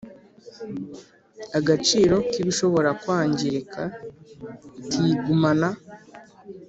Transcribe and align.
Agaciro 1.57 2.15
k 2.29 2.31
ibishobora 2.41 2.89
kwangirika 3.01 3.81
kigumana 4.89 5.69